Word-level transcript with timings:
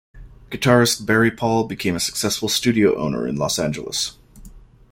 Guitarist 0.49 1.05
Barry 1.05 1.29
Paul 1.29 1.65
became 1.65 1.95
a 1.95 1.99
successful 1.99 2.49
studio 2.49 2.97
owner 2.97 3.27
in 3.27 3.35
Los 3.35 3.59
Angeles. 3.59 4.17